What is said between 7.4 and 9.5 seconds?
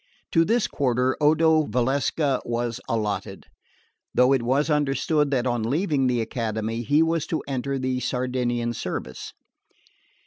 enter the Sardinian service.